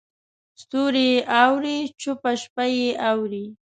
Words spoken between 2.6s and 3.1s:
یې